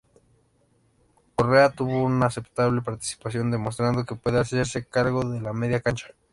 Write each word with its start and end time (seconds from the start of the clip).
Correa 1.35 1.69
tuvo 1.69 2.01
una 2.01 2.25
aceptable 2.25 2.81
participación 2.81 3.51
demostrando 3.51 4.03
que 4.03 4.15
puede 4.15 4.39
hacerse 4.39 4.83
cargo 4.83 5.23
de 5.29 5.41
la 5.41 5.53
media 5.53 5.79
cancha. 5.79 6.07